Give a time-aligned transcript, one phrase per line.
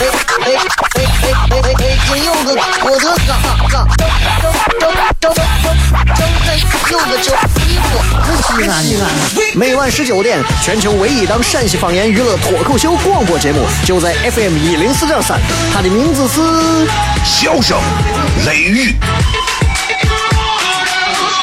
[0.00, 0.48] 哎哎
[0.94, 0.98] 哎
[1.50, 1.98] 哎哎！
[2.06, 3.36] 金柚子，我的嘎
[3.68, 5.36] 嘎，张张张张张
[6.16, 6.20] 张
[6.90, 7.34] 柚子酒，
[7.68, 7.84] 衣服，
[8.42, 9.04] 西安西安。
[9.54, 15.38] 每晚十九点，全球唯一档陕西方言娱乐脱口秀广播节目，就在 FM 一零四点三，
[15.74, 16.40] 它的名字是
[17.22, 17.78] 《笑声
[18.46, 18.92] 雷雨》，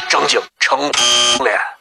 [0.08, 0.80] 张景成
[1.44, 1.77] 脸。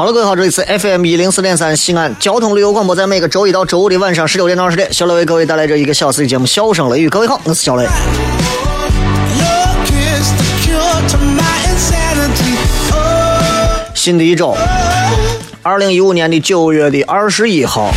[0.00, 7.06] 好了，各位好，这里是 FM 一零四点三西安交通旅游广播，在每个周一到周五的晚上十九点到二十点，小雷为各位带来这一个小时的节目《笑声雷雨》。
[7.10, 7.86] 各位好，我是小雷。
[13.94, 14.56] 新的一周，
[15.62, 17.92] 二零一五年的九月的二十一号，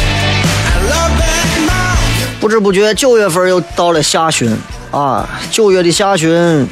[2.41, 4.53] 不知不觉九月份又到了下旬
[4.91, 6.67] 啊，九月的下旬，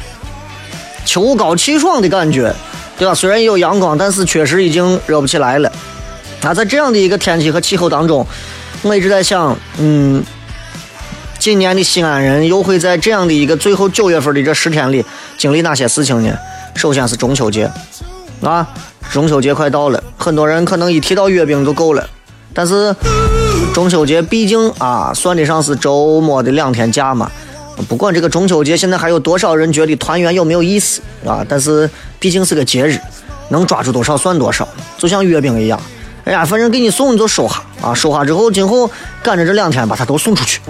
[1.05, 2.53] 秋高气爽的感觉。
[3.01, 3.15] 对吧？
[3.15, 5.71] 虽然有阳光，但是确实已经热不起来了。
[6.43, 8.23] 那在这样的一个天气和气候当中，
[8.83, 10.23] 我一直在想，嗯，
[11.39, 15.03] 今年的西安人又会在这样的一个最后九月份的这十天里
[15.35, 16.37] 经历哪些事情呢？
[16.75, 17.67] 首先是中秋节，
[18.43, 18.67] 啊，
[19.11, 22.07] 中秋节快到了，很多人可能一提到月饼就够了，
[22.53, 22.95] 但是
[23.73, 27.31] 中秋节毕竟啊，算得上是周末的两天假嘛。
[27.87, 31.43] 不管这个中秋节现在还有多少人觉得团圆有没有意思啊？
[31.47, 31.89] 但是
[32.19, 32.99] 毕竟是个节日，
[33.49, 34.67] 能抓住多少算多少。
[34.97, 35.81] 就像月饼一样，
[36.25, 38.89] 哎呀，反正给你送你就收下啊，收下之后今后
[39.23, 40.61] 赶着这两天把它都送出去。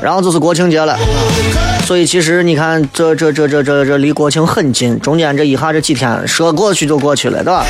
[0.00, 0.96] 然后就是国庆节了，
[1.84, 7.66] 所以其实你看这这这这这这离国庆很近，中间这一下这几天说过去就过去了，对吧？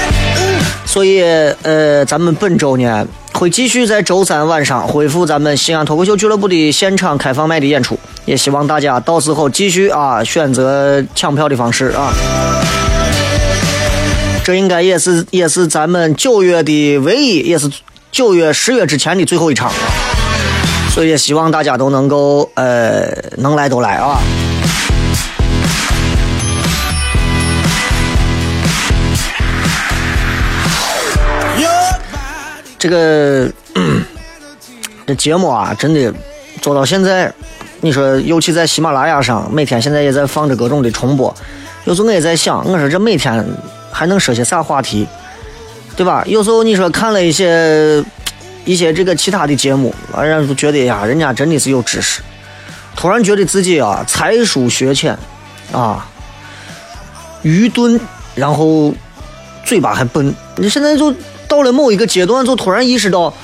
[0.84, 1.22] 所以
[1.62, 3.06] 呃，咱们本周呢。
[3.40, 12.12] 会继续在周三晚上恢复咱们西安脱口秀俱乐部的现场开放麦的演出，也希望大家到时候继续啊选择抢票的方式啊。
[14.44, 17.70] 这应该也是也是咱们九月的唯一，也是
[18.12, 19.72] 九月十月之前的最后一场，
[20.90, 23.06] 所以也希望大家都能够呃
[23.38, 24.20] 能来都来啊。
[32.80, 33.46] 这个
[35.06, 36.10] 这节目啊，真的
[36.62, 37.30] 做到现在，
[37.82, 41.32] 你说，尤其在喜马拉雅上，每天现在也在放着各种的重播。
[41.84, 43.46] 有时候我也在想，我说这每天
[43.92, 45.06] 还能说些啥话题，
[45.94, 46.24] 对吧？
[46.26, 48.02] 有时候你说看了一些
[48.64, 52.22] 一些这个其他的节目，让人就觉得呀，人家真的是有知识。
[52.96, 55.18] 突然觉得自己啊，才疏学浅
[55.70, 56.08] 啊，
[57.42, 58.00] 愚钝，
[58.34, 58.94] 然后
[59.66, 60.34] 嘴巴还笨。
[60.56, 61.14] 你现在就。
[61.50, 63.34] 到了某一个阶段，就突然意识到，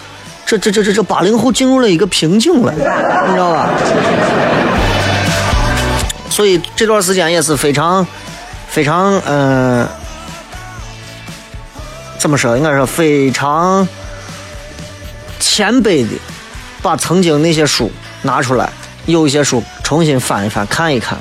[0.47, 2.78] 这这这这这八零后进入了一个瓶颈了，你
[3.33, 3.69] 知道吧？
[6.31, 8.06] 所以这段时间也是非常
[8.69, 9.84] 非常嗯，
[12.16, 12.56] 怎么说？
[12.56, 13.87] 应该说非常
[15.41, 16.15] 谦卑的，
[16.83, 17.91] 把曾经那些书
[18.22, 18.71] 拿出来，
[19.06, 21.19] 有一些书重新翻一翻，看一看。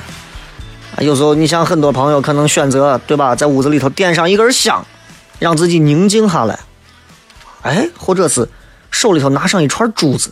[0.99, 4.85] 有时候你像很多朋友可能选择对吧，在屋子里头点上一根香，
[5.39, 6.59] 让自己宁静下来。
[7.65, 8.47] 哎，或者是
[8.91, 10.31] 手里头拿上一串珠子，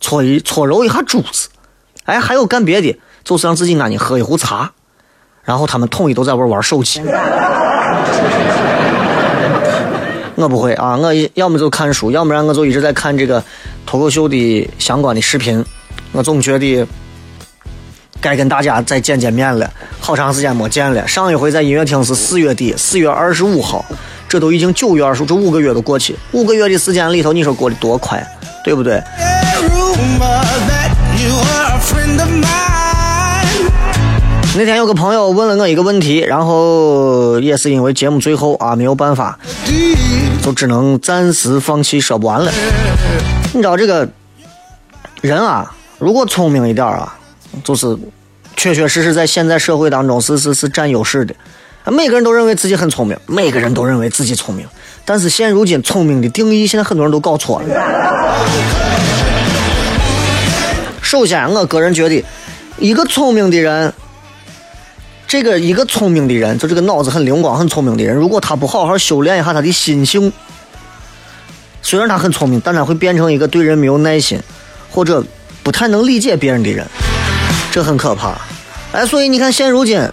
[0.00, 1.48] 搓一搓揉一下珠子。
[2.06, 4.72] 哎，还有干别的，就是让自己安静喝一壶茶。
[5.44, 7.00] 然后他们统一都在玩玩手机。
[10.34, 13.40] 我不会啊，我要么就看书，要不然我就一直在看这个
[13.86, 15.64] 脱口秀的相关的视频。
[16.10, 16.84] 我总觉得
[18.20, 21.06] 该跟大家再见见面了，好长时间没见了。
[21.06, 23.84] 上一回在音乐厅是四月底，四月二十五号。
[24.32, 28.26] 这都已经九月二十，这五个月都过去，五个月的时间里头，你说过得多快，
[28.64, 28.98] 对不对？
[34.56, 39.38] 那天有个朋友问了我一个问题，然后也是因为节目最后啊没有办法，
[40.42, 42.50] 就只能暂时放弃说不完了。
[43.52, 44.08] 你知道这个
[45.20, 47.14] 人啊，如果聪明一点啊，
[47.62, 47.94] 就是
[48.56, 51.34] 确确实实在现在社会当中是是是占优势的。
[51.90, 54.66] 每个人都认为自己很聪明，每个人都认为自己聪明，
[55.04, 57.66] 但是现如今聪明的定义，现在很多人都搞错了。
[61.02, 62.24] 首先，我个人觉得，
[62.78, 63.92] 一个聪明的人，
[65.26, 70.32] 这个一个聪明的人，就这个脑子很灵光、很聪明的人，如果他不好好修炼一下他的心性，
[71.82, 74.40] 虽然他很聪明，但他会变成一个对人没有耐心，
[74.88, 75.22] 或者
[75.64, 76.86] 不太能理解别人的人，
[77.72, 78.40] 这很可怕。
[78.92, 80.08] 哎，所以你看，现如今。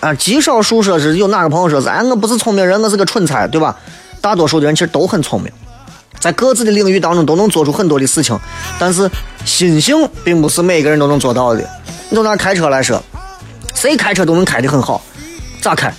[0.00, 3.76] 啊，极少数说是有哪个朋友说是，哎，我不是聪明人，我是个蠢材，对吧？
[4.20, 5.52] 大多数的人其实都很聪明，
[6.20, 8.38] 在各自的领域当中都能做出很多的事情，
[8.78, 9.10] 但是
[9.44, 11.68] 心性并不是每个人都能做到的。
[12.10, 13.02] 你就拿开车来说，
[13.74, 15.02] 谁开车都能开得很好，
[15.60, 15.92] 咋开？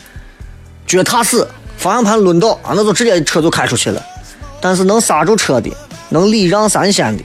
[0.88, 1.46] 脚踏实，
[1.78, 4.02] 方向盘抡到啊，那就直接车就开出去了。
[4.62, 5.70] 但是能刹住车的，
[6.10, 7.24] 能礼让三先的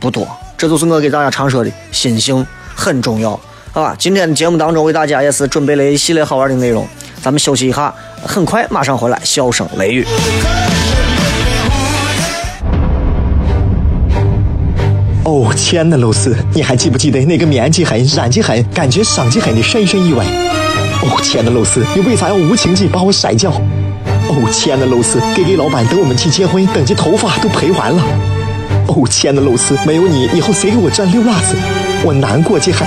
[0.00, 0.26] 不多，
[0.56, 3.38] 这就是我给大家常说的，心性很重要。
[3.74, 6.86] 好吧，今天的节目当中为大家也是准备了一系列好玩的内容，
[7.20, 7.92] 咱们休息一下，
[8.22, 10.06] 很快马上回来，笑声雷雨。
[15.24, 20.24] 哦，亲爱的露丝，你还记不记得那个面积狠、染技狠、感觉伤及狠的深深意外？
[21.02, 23.50] 哦，亲爱的露丝，你为啥要无情地把我甩掉？
[23.50, 28.04] 哦，亲爱的露丝给给老板等我们去结婚，等这头发都赔完了。
[28.86, 31.56] 哦，亲爱的露丝，没有你，以后谁给我赚溜辣子？
[32.04, 32.86] 我难过极狠。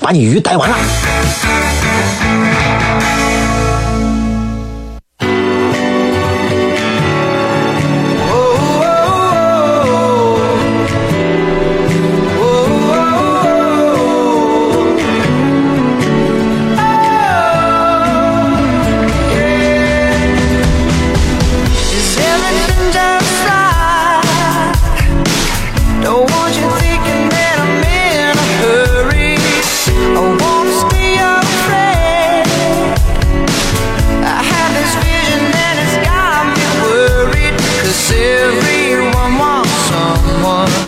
[0.00, 1.63] 把你鱼逮完了。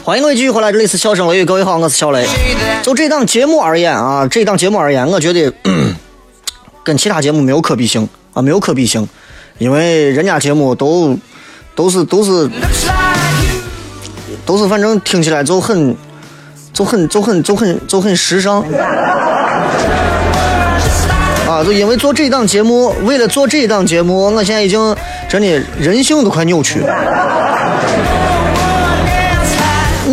[0.07, 2.25] 欢迎各位继续回来，这里是笑声雷雨，各位好，我是小雷。
[2.81, 5.53] 就这档节目而言啊，这档节目而言，我觉得
[6.85, 9.09] 跟其他节目没有可比性啊，没有可比性，
[9.59, 11.19] 因为人家节目都
[11.75, 12.49] 都是都是
[14.47, 15.97] 都是，反正听起来就很
[16.73, 18.61] 就很就很就很就很时尚
[21.49, 21.65] 啊！
[21.65, 24.97] 就因为做这档节目，为了做这档节目，我现在已经
[25.29, 27.46] 真的人性都快扭曲了。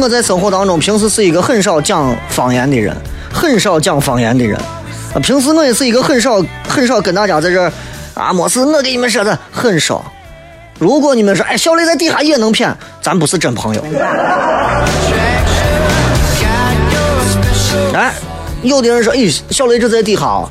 [0.04, 2.94] 我在生活当中，平时是一个很少讲方言的人，
[3.34, 4.60] 很少讲方言的人。
[5.14, 7.72] 啊，平时我也是一个很少很少跟大家在这儿
[8.14, 10.04] 啊，没事，我给你们说的很少。
[10.78, 13.86] 如果你们说，哎，小雷在底下也能骗，咱不是真朋友。
[17.94, 18.14] 哎，
[18.62, 19.20] 有的人说，哎，
[19.52, 20.42] 小雷这在底下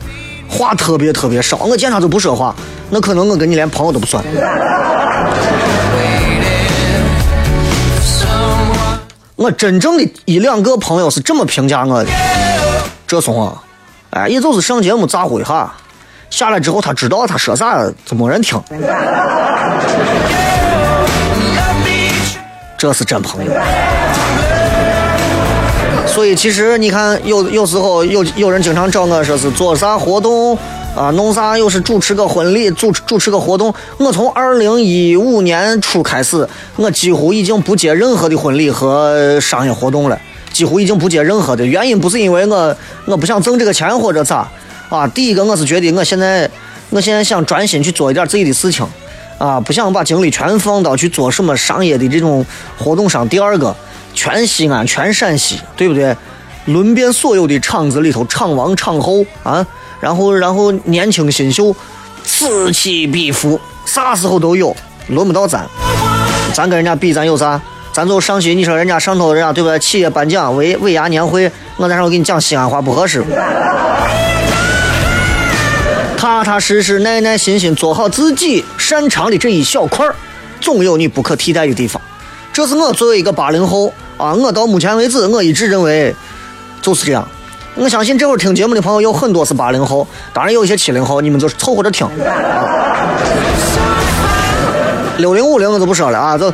[0.49, 2.57] 话特别特别少，我见他就不说话，
[2.89, 4.25] 那可能我跟你连朋友都不算。
[9.43, 12.11] 我真正的一两个朋友是这么评价我的，
[13.09, 13.61] 这怂啊，
[14.11, 15.73] 哎，也就是上节目咋呼一下，
[16.31, 18.63] 下来之后他知道他说啥就没人听，
[22.79, 23.51] 这是真朋友。
[26.07, 30.57] 所以其实你看，有有时候有有人经常找我说是做啥活动。
[30.95, 33.73] 啊，弄啥又是主持个婚礼，主持主持个活动。
[33.97, 36.47] 我从二零一五年初开始，
[36.77, 40.21] 我几乎已经不接任何的婚礼和商业活动了，
[40.53, 41.65] 几乎已经不接任何的。
[41.65, 44.47] 原因不是因为我我不想挣这个钱或者咋
[44.91, 45.07] 啊。
[45.09, 46.49] 第一个我是觉得我现在
[46.91, 48.87] 我现在想专心去做一点自己的事情
[49.39, 52.45] 啊，不想把精力全放到去做什么商业的这种
[52.77, 53.27] 活动上。
[53.31, 53.75] 第二个，
[54.13, 56.15] 全西安全陕西，对不对？
[56.67, 59.67] 轮遍所有的厂子里头，厂王厂后啊。
[60.03, 61.73] 然后，然后年轻新秀
[62.25, 65.65] 此起彼伏，啥时候都有，轮不到咱。
[66.53, 67.61] 咱跟人家比，咱有啥？
[67.93, 69.79] 咱就上去，你说人家上头人家对不对？
[69.79, 73.25] 企业颁奖、尾尾牙年会，我在上头给你讲西安话不合适。
[76.17, 80.17] 踏踏实实、耐耐心心做好自己擅长的这一小块儿，
[80.61, 82.03] 总有你不可替代的地方。
[82.53, 86.13] 这是我作为一个八零后啊，我到目前为止，我一直认为
[86.81, 87.25] 就是这样。
[87.75, 92.07] 我相信这会儿听节目的朋友有很多是八零后，当然有一些七零后，你们就是凑合着听。
[95.17, 96.53] 六零五零我就不说了啊，就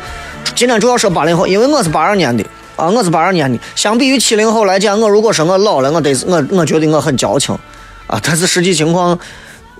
[0.55, 2.45] 今天主要说八零后，因为我是八二年的
[2.77, 3.59] 啊，我是八二年的。
[3.75, 7.53] 相比于七零后来讲，我如果说我老了，我得我我觉得我很矫情
[8.07, 9.19] 啊，但是实际情况，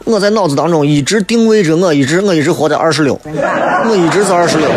[0.03, 4.67] 我在脑子当中一直定位着，我一直我一直活在二十六，我一直是二十六。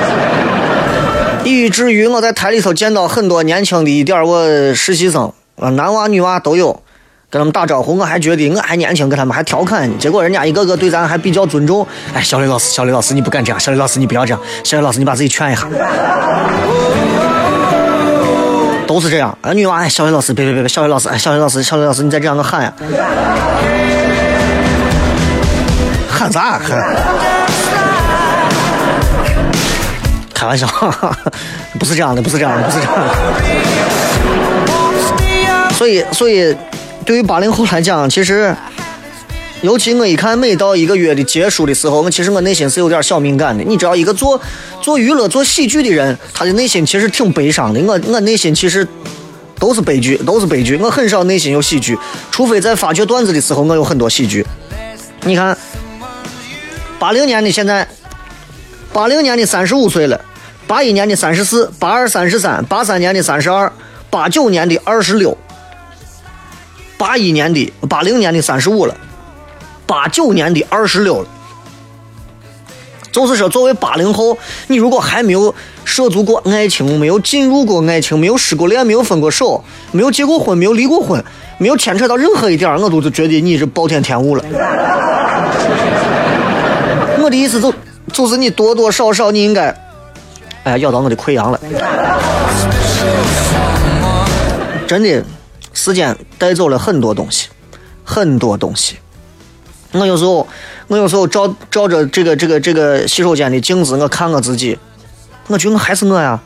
[1.45, 5.33] 以至于我在台里头见到很多年轻的一点我实习生
[5.71, 6.73] 男娃女娃都有，
[7.31, 9.95] 跟他们打招呼，我还觉得我还年轻，跟他们还调侃呢。
[9.99, 11.87] 结果人家一个个对咱还比较尊重。
[12.13, 15.67] 哎，小雷老师，小雷老师，你不敢这样，小雷老师你不要这样，小雷老师你把自己劝一下。
[18.87, 22.73] 都是这样，啊，女娃，哎，小雷老师，别别别别，小雷老师，哎，小雷老师，小雷老师，你再这样我喊呀，
[26.11, 26.97] 喊啥喊？
[30.35, 30.67] 开玩笑，
[31.79, 34.02] 不是这样的，不是这样的，不是这样的。
[35.83, 36.57] 所以，所以，
[37.05, 38.55] 对于八零后来讲，其实，
[39.63, 43.65] 尤其我一看，每到一个月的结束的时候，我其实我内心是有点小敏感的。
[43.65, 44.41] 你知道，一个做
[44.81, 47.81] 做娱乐、做喜剧的人，他的内心其实挺悲伤的。
[47.81, 48.87] 我我内心其实
[49.59, 50.77] 都是悲剧，都是悲剧。
[50.77, 51.99] 我很少内心有喜剧，
[52.31, 54.47] 除非在发掘段子的时候，我有很多喜剧。
[55.23, 55.59] 你看，
[57.01, 57.89] 八零年的现在，
[58.93, 60.21] 八零年的三十五岁了。
[60.69, 63.71] 八一年的三十四，八二三十三，八三年的三十二，
[64.09, 65.37] 八九年的二十六，
[67.03, 68.97] 八一年的八零年的三十五了，
[69.85, 71.27] 八九年的二十六了。
[73.11, 75.53] 就是说，作为八零后，你如果还没有
[75.85, 81.21] 涉足过爱情，没有进入过爱情，没有失过恋，没有分过手，没有结过婚，没有离过婚，
[81.59, 84.45] 没有牵扯到任何一点，我都是觉得你是暴殄天物了。
[87.21, 87.75] 我的意思就
[88.13, 89.77] 就是你多多少少你应该。
[90.63, 91.59] 哎，咬到我的溃疡了！
[94.87, 95.21] 真的，
[95.83, 97.49] 时间带走了很多东西，
[98.05, 98.99] 很多东西。
[99.91, 100.47] 我有时候，
[100.87, 104.79] 我有时候照照着这个这个这个洗手间的镜子，我看我自己，
[105.49, 106.41] 我觉得还是我呀。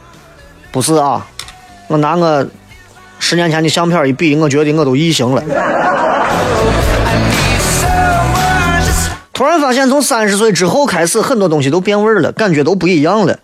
[0.73, 1.26] 不是啊，
[1.88, 2.47] 我拿我
[3.19, 5.43] 十年前的相片一比，我觉得我都异形了。
[9.35, 13.38] 突然发现，从三十岁之后开始，很多东西都变味了，感觉都不一样了。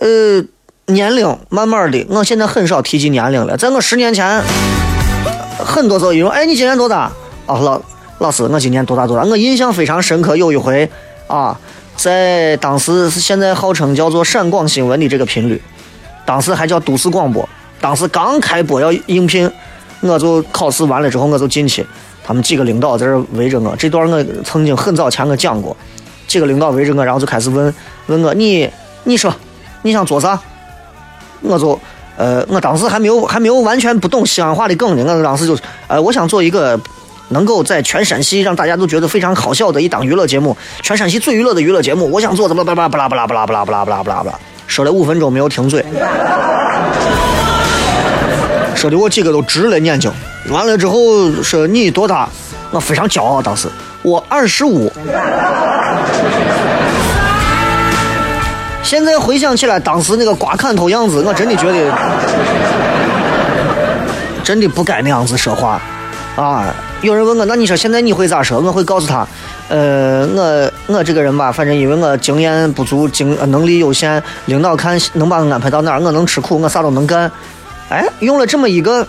[0.00, 0.42] 呃，
[0.86, 3.56] 年龄慢慢的，我现在很少提及年龄了。
[3.56, 4.42] 在我十年前，
[5.64, 7.10] 很多时候，因为哎，你今年多大？
[7.46, 7.80] 啊，老
[8.18, 9.24] 老师，我今年多大多大？
[9.24, 10.88] 我印象非常深刻，有一回
[11.26, 11.58] 啊，
[11.96, 15.60] 在当时现在号称叫做陕广新闻的这个频率，
[16.24, 17.48] 当时还叫都市广播，
[17.80, 19.50] 当时刚开播要应聘，
[20.00, 21.86] 我就考试完了之后我就进去，
[22.24, 23.74] 他们几个领导在这围着我。
[23.76, 25.76] 这段我曾经很早前我讲过，
[26.26, 27.74] 几个领导围着我，然后就开始问
[28.06, 28.70] 问我，你
[29.04, 29.32] 你说。
[29.84, 30.40] 你想做啥？
[31.40, 31.76] 我就，
[32.16, 35.16] 呃，我当时还没有还没有完全不懂西安话的梗呢。
[35.16, 36.78] 我当时就，呃，我想做一个
[37.28, 42.10] 能够在全陕西让大家都觉得非常好笑的一档娱乐节目，全陕西最娱乐的娱乐节目。
[42.10, 45.84] 我想做怎么巴拉巴拉巴拉巴拉巴拉巴拉巴拉巴拉巴拉，说了五分钟没有停嘴，
[48.74, 50.12] 说的我几个都直了眼睛。
[50.50, 52.28] 完了之后说你多大？
[52.70, 53.68] 我非常骄傲，当时
[54.02, 54.90] 我二十五。
[58.92, 61.90] 现在回想起来，当时那个瓜砍头样子， 我真的觉得，
[64.44, 65.80] 真的不该那样子说话，
[66.36, 66.66] 啊！
[67.00, 68.60] 有人问我，那你说现在你会咋说？
[68.60, 69.26] 我会告诉他，
[69.70, 77.32] 呃，我我这个人吧，反正因为我经验不足，经能力有限，领导看能把我安排到哪儿，我能吃苦，我啥都能干。
[77.88, 79.08] 哎，用了这么一个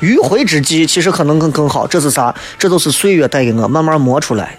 [0.00, 1.86] 迂回之计，其实可能更更好。
[1.86, 2.34] 这是啥？
[2.58, 4.58] 这都是岁月带给我慢慢磨出来。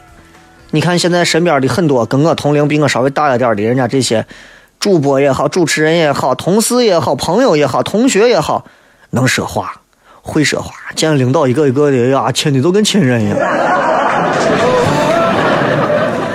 [0.75, 4.25] 你看，现在身边的很多跟我同龄、比我稍微大一点的，人家这些
[4.79, 8.65] 主播也好、主持人也好、同事也好、朋友也好、同学也好，
[9.11, 9.81] 能说话，
[10.23, 13.37] 会说话，见领导一个一个的呀，亲的都跟亲人一样。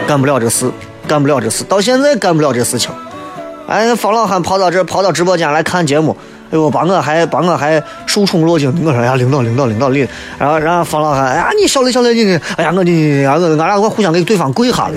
[0.06, 0.70] 干不了这事，
[1.08, 2.92] 干不了这事，到现在干不了这事情。
[3.66, 6.16] 哎，方老汉跑到这，跑到直播间来看节目。
[6.50, 14.94] 哎呦，把我还把我还受宠若惊，我说呀，领导领导领导领，然后然后方老汉，哎呀，你小雷小雷你你，哎呀我你俺俺俩我互相给对方跪下了。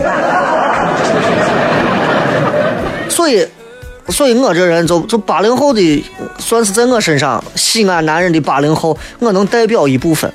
[3.09, 3.45] 所以，
[4.07, 6.05] 所以我这人就就八零后的，
[6.39, 10.31] 算是在我身上西安男人的八零后，我能代表一部分。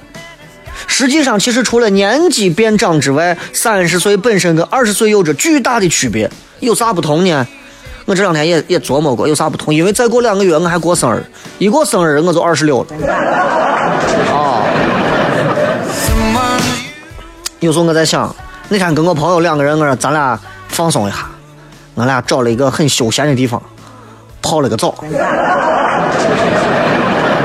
[0.87, 6.31] 实际上，其实除了年纪变长之外，三十岁本身跟二十岁有着巨大的区别，
[6.61, 7.47] 有啥不同呢？
[8.07, 9.75] 我这两天也也琢磨过，有啥不同？
[9.75, 11.23] 因为再过两个月我还过生日，
[11.59, 12.87] 一过生日我就二十六了。
[14.33, 14.63] 啊！
[17.59, 18.35] 有时候我在想，
[18.69, 21.27] 那天跟我朋友两个人，我说咱俩放松一下，
[21.95, 23.61] 我俩找了一个很休闲的地方，
[24.41, 24.95] 泡了个澡。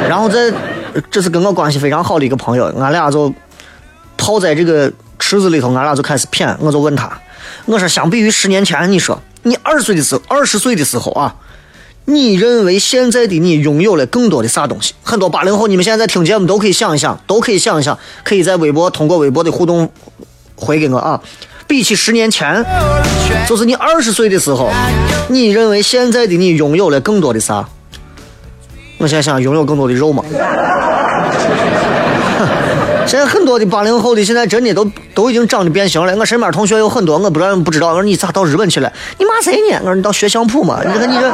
[0.08, 0.54] 然后在
[1.10, 3.34] 这是跟我关系非常好的一个朋友，俺俩就
[4.16, 6.56] 泡在这个池子里头，俺俩就开始谝。
[6.60, 7.10] 我就问他，
[7.66, 11.36] 我说相比于十年前，你说你二十岁的时候，二十岁的时候啊，
[12.06, 14.94] 你认为现在的你拥有了更多的啥东西？
[15.04, 19.90] 很多八零后，你们现在听节目都可以想一想，都可以想一想，可以在微博通过微博的互动
[20.56, 21.22] 回给我啊。
[21.68, 22.66] 比起十年前，
[23.48, 24.70] 就是你二十岁的时候，
[25.30, 27.68] 你认为现在的你拥有了更多的啥？
[28.98, 30.24] 我现在想拥有更多的肉嘛。
[33.12, 36.16] 现在很多的八零后的现在真的都都已经长得变形了。
[36.16, 37.90] 我身边同学有很多，我不知道不知道。
[37.90, 38.90] 我说你咋到日本去了？
[39.20, 39.78] 你骂谁呢？
[39.82, 40.80] 我说你到学相扑嘛。
[40.82, 41.30] 你看你这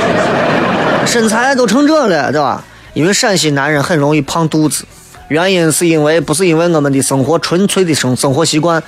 [1.10, 2.62] 身材都成这了，对吧？
[2.92, 4.84] 因为陕西男人很容易胖肚子，
[5.28, 8.82] 原因是因为不是因为我们的生活纯粹的生生活习惯，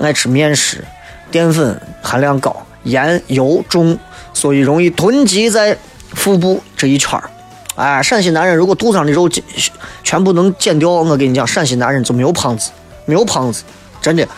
[0.00, 0.84] 爱吃面食，
[1.30, 3.96] 淀粉含量高，盐油重，
[4.34, 5.78] 所以容易囤积在
[6.12, 7.30] 腹部这一圈儿。
[7.74, 9.26] 哎，陕西男人如果肚子上的肉
[10.04, 12.70] 全部能减掉，我跟你讲，陕西男人就没有胖子，
[13.06, 13.62] 没有胖子，
[14.00, 14.28] 真的。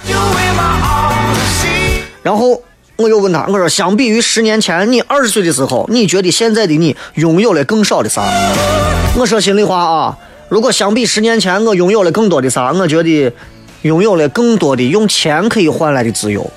[2.23, 2.63] 然后
[2.95, 8.23] 我又问他，我说相比于十年前你二十岁的时候，你觉得现在的你拥有了更少的啥？
[9.17, 10.17] 我说心里话啊，
[10.49, 13.33] 如果相比十年前我拥有了更多的啥，我觉得
[13.83, 16.49] 拥有了更多的用钱可以换来的自由。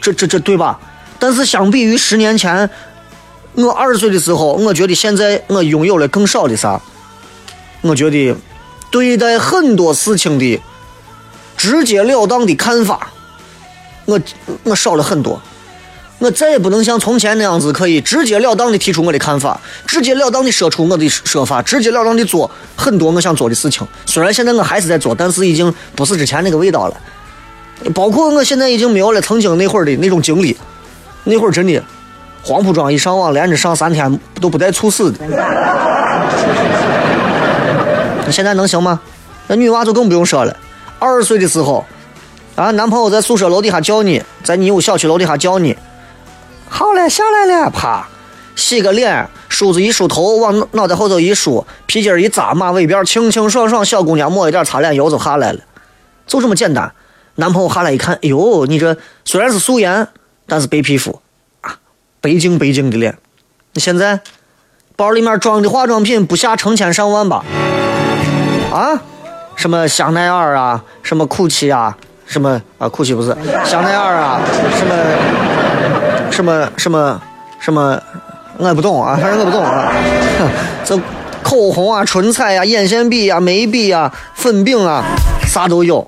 [0.00, 0.78] 这这这对吧？
[1.18, 2.70] 但是相比于十年前。
[3.64, 6.80] 我二十岁的时候，我觉得现在我拥有了更少的啥？
[7.80, 8.34] 我觉得
[8.88, 10.60] 对待很多事情的
[11.56, 13.10] 直截了当的看法，
[14.04, 14.20] 我
[14.62, 15.40] 我少了很多。
[16.20, 23.84] 我再也不能像从前那样子，可以直截了当的提出我的看法，直截了当的说出我的说法，直截了当的做很多我想做的事情。
[24.06, 26.96] 虽然现在我还是在做，但是已经不是之前那个味道了。
[27.92, 30.56] 包括我现在已经没有了曾经那会儿的那种经历，
[31.24, 31.82] 那会儿真的。
[32.48, 35.18] 黄浦庄一上网，连着上三天都不带猝死的。
[38.24, 38.98] 那现在能行吗？
[39.48, 40.56] 那女娃就更不用说了。
[40.98, 41.84] 二十岁的时候，
[42.56, 45.76] 啊，男朋友在宿舍楼底下叫你，在你屋小区楼底下叫你，
[46.70, 48.08] 好了，下来了，啪，
[48.56, 55.60] 洗个脸，梳子一梳头，往脑袋后头一梳，皮筋一扎，马尾辫，清清爽爽，小姑娘抹一点擦脸油就下来了，
[56.26, 56.90] 就这么简单。
[57.34, 60.08] 男朋友下来一看，哎呦，你这虽然是素颜，
[60.46, 61.20] 但是白皮肤。
[62.28, 63.16] 白净白净的脸，
[63.72, 64.20] 你现在
[64.96, 67.42] 包里面装的化妆品不下成千上万吧？
[68.70, 69.00] 啊，
[69.56, 74.42] 什么香奈儿啊，什么酷奇啊，什么啊酷奇不是香奈儿啊，
[74.76, 74.94] 什么
[76.30, 77.22] 什么什么
[77.60, 77.98] 什么，
[78.58, 79.90] 我也不懂啊，反正我不懂啊。
[80.84, 80.94] 这
[81.42, 85.02] 口红啊、唇彩啊、眼线笔啊、眉笔啊、粉饼啊，
[85.46, 86.06] 啥都有。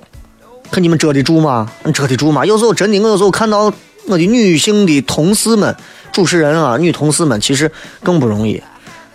[0.69, 1.67] 可你们遮得住吗？
[1.91, 2.45] 遮得住吗？
[2.45, 3.73] 有时候真的，我有时候看到
[4.05, 5.75] 我的女性的同事们。
[6.11, 7.71] 主持人啊，女同事们其实
[8.03, 8.61] 更不容易，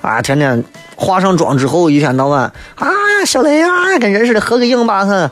[0.01, 0.65] 啊，天天
[0.97, 2.89] 化上妆之后，一天到晚啊，
[3.27, 3.69] 小雷啊，
[4.01, 5.31] 跟人似的合个影吧，哼，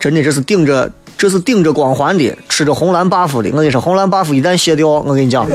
[0.00, 3.50] 真的这是顶着，这是顶着光环的，吃着红蓝 buff 的。
[3.50, 5.46] 我跟你说，红蓝 buff 一旦卸掉，我跟你讲，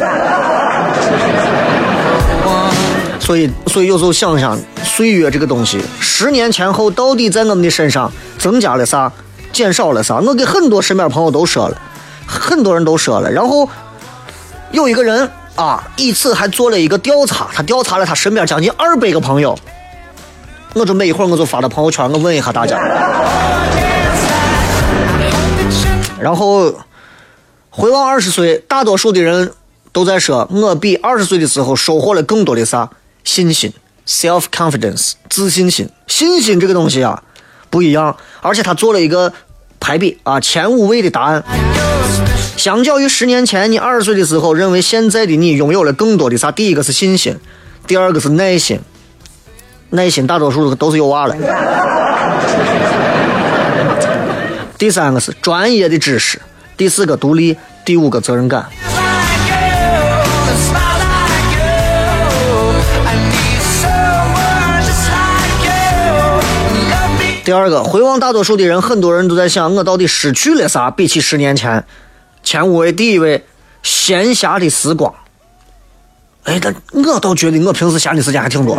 [3.19, 9.11] 所以，所以有时候想想，岁月这个东西，十年前后到底在我们的身上增加了啥，
[9.51, 10.19] 减少了啥？
[10.19, 11.81] 我给很多身边朋友都说了，
[12.27, 13.67] 很多人都说了，然后
[14.71, 15.27] 有一个人。
[15.57, 15.83] 啊！
[15.97, 19.57] 以此还做了一个调查，他调查了他身边将近二百个朋友。
[20.73, 22.77] 我准备一会儿我就发到朋友圈，我问一下大家。
[26.19, 26.71] 然后
[27.71, 29.51] 回望二十岁，大多数的人
[29.91, 32.89] 都在说，我比二十岁的时候收获了更多的啥？
[33.23, 33.73] 信心
[34.07, 35.89] ，self confidence，自信心。
[36.05, 37.23] 信心这个东西啊，
[37.71, 38.15] 不一样。
[38.41, 39.33] 而且他做了一个
[39.79, 41.43] 排比啊，前五位的答案。
[42.55, 46.51] 相较于十年前，你二十岁的时候，认为现在的你拥有了更多的啥？
[46.51, 47.37] 第一个是信心，
[47.85, 48.79] 第二个是耐心。
[49.91, 51.35] 耐心大多数都是有娃了。
[54.77, 56.41] 第三个是专业的知识，
[56.75, 58.65] 第四个独立，第五个责任感。
[67.47, 70.91] 第二个，回望大多数的人，很多人都在想，我到底失去了啥？
[70.91, 71.81] 比起十年前。
[72.43, 73.45] 前五位，第一位，
[73.81, 75.13] 闲暇的时光。
[76.43, 78.77] 哎，但我倒觉得我平时闲的时间还挺多。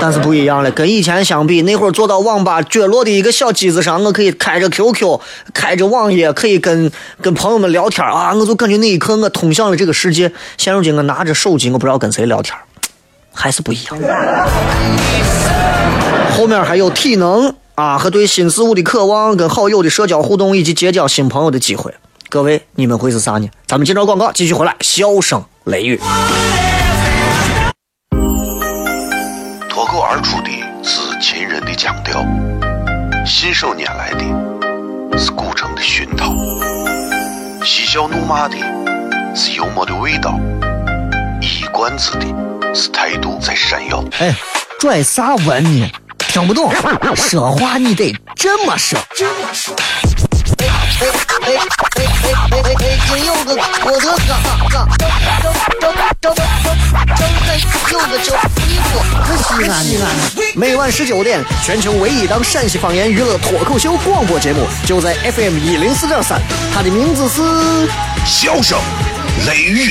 [0.00, 5.20] 但是不一样了，跟以前相比，那会儿坐到网吧角落的一个小机子上，我可以开着 QQ，
[5.52, 8.32] 开着网页，可以跟跟朋友们聊天啊！
[8.32, 10.32] 我就感觉那一刻我通向了这个世界。
[10.56, 12.56] 现如今我拿着手机，我不知道跟谁聊天，
[13.34, 13.98] 还是不一样。
[16.36, 21.94] 后面还有体能啊和对新事物的渴望，跟好友的社交互动以及结交新朋友的机会。
[22.28, 23.48] 各位，你们会是啥呢？
[23.68, 26.00] 咱们接着广告，继续回来，笑声雷雨。
[29.68, 30.50] 脱口而出的
[30.82, 32.26] 是秦人的腔调，
[33.24, 36.34] 信手拈来的是古城的熏陶，
[37.64, 38.56] 嬉笑怒骂的
[39.36, 40.36] 是幽默的味道，
[41.40, 42.26] 一冠子的
[42.74, 44.02] 是态度在闪耀。
[44.18, 44.34] 哎，
[44.80, 45.88] 拽啥文呢？
[46.34, 46.68] 听不懂，
[47.14, 48.98] 说话你得这么说。
[49.08, 51.06] 哎哎
[51.40, 51.54] 哎哎
[51.94, 52.98] 哎哎哎！
[53.06, 54.34] 今有个我的哥
[54.68, 54.74] 哥，
[55.78, 56.34] 正正正正
[57.46, 57.54] 正
[57.92, 58.34] 有个叫
[58.66, 60.02] 衣服，可西安的。
[60.56, 66.40] 每晚十九点，全球唯一档陕西方言娱乐脱口秀广播节目，就在 FM 一零四点三，
[66.74, 67.42] 它的名字是
[68.26, 68.76] 《笑声
[69.46, 69.90] 雷雨》。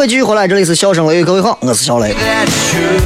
[0.00, 2.14] 位继续回来，这里是笑声雷雨，各位好，我是小雷。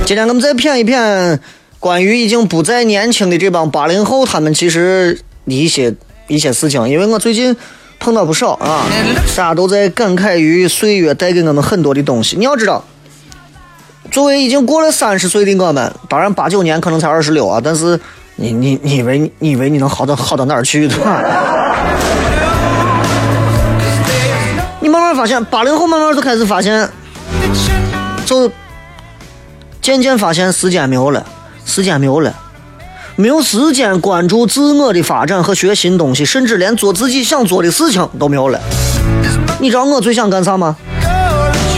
[0.07, 1.37] 今天我们再谝一谝
[1.80, 5.92] 关于已经不再年轻的这帮八零后，他们其实一些
[6.28, 7.57] 一些事情，因为我最近
[7.98, 8.87] 碰到不少啊，
[9.37, 12.37] 大家都在感慨于岁月带给我们很多的东西。
[12.37, 12.85] 你要知道，
[14.12, 17.98] 作为已经过了三十岁的我们，当然八九年可能才二十六啊，但是
[18.37, 21.20] 你你你以为你以为你能好到好到哪儿去，对吧？
[24.94, 26.88] 慢慢发现，八零后慢慢就开始发现，
[28.24, 28.48] 就
[29.83, 31.26] 渐渐发现时间没有了，
[31.66, 32.33] 时间没有了，
[33.16, 38.61] 没有时间关注自我的发展和学新东西，甚至连做自己想做的事情都没有了。
[39.59, 40.76] 你知道我最想干啥吗？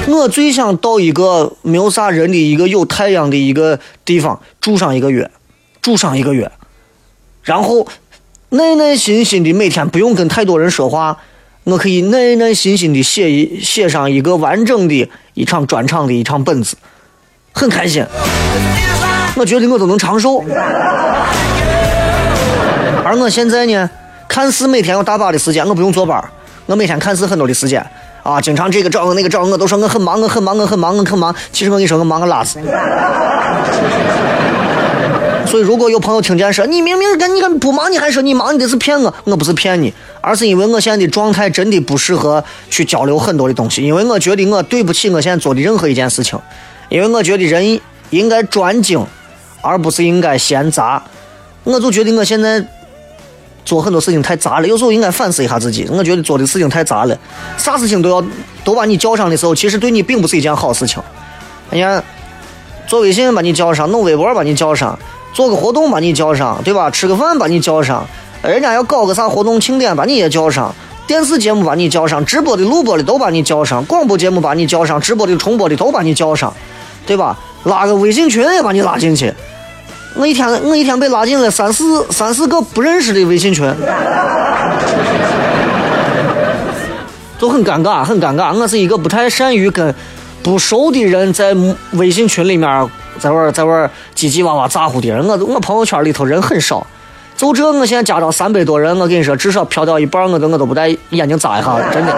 [0.08, 5.30] 我最想到一个没有啥人的一个有太阳的一个地方住上一个月，
[5.80, 6.52] 住上一个月，
[7.42, 7.88] 然后
[8.50, 11.16] 耐耐心心的每天不用跟太多人说话。
[11.66, 16.76] 我可以耐耐心心的写一写上一个完整的一场专场的一场本子，
[17.52, 18.06] 很开心。
[19.34, 20.44] 我觉得我都能长寿。
[23.04, 23.90] 而我现在呢，
[24.28, 26.22] 看似每天有大把的时间，我不用坐班
[26.66, 27.84] 我每天看似很多的时间
[28.22, 31.34] 啊，经常这个找我那个找，我都说我很忙，我很忙，我很忙，我很忙。
[31.50, 32.60] 其实我跟你说，我忙个拉子。
[35.46, 39.14] 所以，如果有朋友听见说你明明跟你跟不忙，你还说你忙，你这是骗我。
[39.24, 43.82] 我不是骗你，而是因为我现在的状态真的不适合去交流很多的东西。
[43.82, 46.38] 因为我觉得我对不起我现在做的任何一件事情。
[46.88, 47.80] 因为我觉得人
[48.10, 49.04] 应该专精，
[49.60, 51.02] 而不是应该闲杂。
[51.64, 52.64] 我就觉得我现在
[53.64, 55.86] 做很多事情太杂了，有时候应该反思一下自己。
[55.90, 57.18] 我觉得做的事情太杂了，
[57.56, 58.24] 啥事情都要
[58.64, 61.02] 都把你叫上的时候，其实对你并不是一件好事情。
[61.70, 62.02] 哎呀，
[62.86, 64.96] 做微信把你叫上，弄微博把你叫上。
[65.36, 66.90] 做个活动把你叫上，对吧？
[66.90, 68.06] 吃个饭把你叫上，
[68.42, 70.74] 人家要搞个啥活动庆典把你也叫上，
[71.06, 76.50] 电视节目把你叫上，直播的、录播的都把你叫上，广播节目把你叫上，直播的、重播的都把你叫上，
[77.04, 77.36] 对吧？
[77.64, 79.30] 拉个微信群也把你拉进去。
[80.14, 83.62] 我一天我一天被拉进了三四三四个不认识的微信群，
[87.38, 88.56] 就很尴尬，很尴尬。
[88.56, 89.94] 我是一个不太善于跟
[90.42, 91.54] 不熟的人在
[91.92, 92.88] 微信群里面。
[93.18, 96.86] 在玩在玩叽叽哇哇咋呼的人，我我朋友圈里头人很少，
[97.36, 102.16] 就这我现在加到三百多人，我跟你说，至少飘掉一半，我都我都不带眼睛眨一下，真的。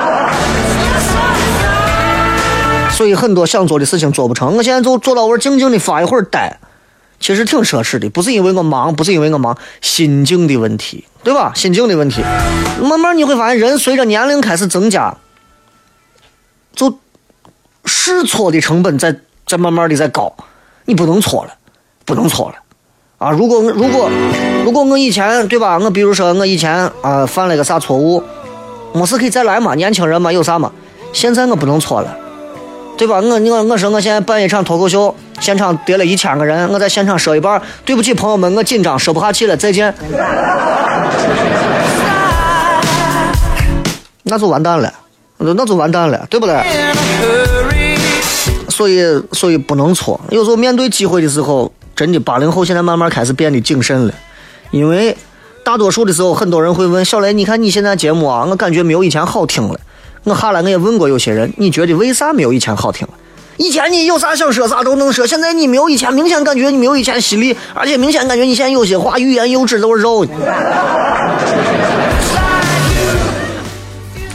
[2.92, 6.58] 所以很多想做的事情做不成，我现在就坐到我静静的发一会儿呆，
[7.20, 11.52] 其实挺奢侈的，不是因为我忙，不是因为我忙，心境的问题，对吧？
[11.54, 12.22] 心境的问题，
[12.82, 15.16] 慢慢你会发现，人随着年龄开始增加，
[16.74, 16.98] 就
[17.84, 19.14] 试错的成本在
[19.46, 20.34] 在慢慢的在高。
[20.88, 21.52] 你不能错了，
[22.06, 22.54] 不能错了，
[23.18, 23.30] 啊！
[23.30, 24.08] 如果如果
[24.64, 25.78] 如果我以前对吧？
[25.78, 28.22] 我比如说我以前啊犯了个啥错误，
[28.94, 30.72] 没事可以再来嘛，年轻人嘛有啥嘛？
[31.12, 32.16] 现在我不能错了，
[32.96, 33.20] 对吧？
[33.20, 39.94] 我我我说我现在办一场脱口秀，现场得了一千个人，我在现场说一半，对不起朋友们，我紧张说不下去了，再见，
[44.22, 44.90] 那就完蛋了，
[45.36, 46.56] 那就完蛋了，对不对？
[48.78, 50.20] 所以，所以不能错。
[50.30, 54.14] 有时候面对机会的时候，真的八零后现在慢慢开始变得谨慎了。
[54.70, 55.16] 因为
[55.64, 59.80] 大多数的时候，很多人会问小雷：“你看你现在节目啊，我感觉没有以前好听了。”
[60.22, 63.14] 我下来我也问过有些人：“你觉得为啥没有以前好听了？
[63.56, 70.24] 以前你有啥想说啥都能说，现在你没有以前，明显感觉你没有以前犀利，而且明显感觉你现在有些话欲言又止都是肉。”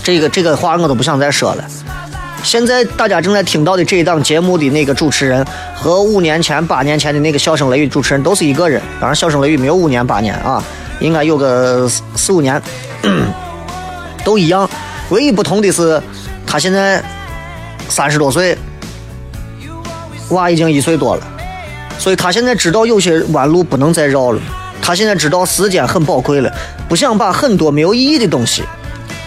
[0.03, 1.63] 这个这个话我都不想再说了。
[2.43, 8.82] 现在大家正在听到的这一档节目的那个主持人，和五年前、八年前的那个笑声雷雨主持人都是一个人。
[8.99, 10.62] 当然，笑声雷雨没有五年、八年啊，
[10.99, 12.62] 应该有个四五年，
[14.25, 14.69] 都一样。
[15.10, 16.01] 唯一不同的是，
[16.45, 17.01] 他现在
[17.88, 18.58] 三十多岁，
[20.29, 21.23] 娃已经一岁多了，
[21.97, 24.41] 所以他现在知道有些弯路不能再绕了。
[24.82, 26.53] 他现在知道时间很宝贵了，
[26.89, 28.63] 不想把很多没有意义的东西。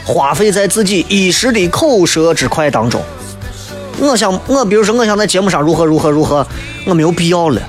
[0.07, 3.03] 花费在自己一时的口舌之快当中，
[3.99, 6.47] 我想，我比如说，我想在节目上如何如何如何，
[6.85, 7.61] 我没有必要了。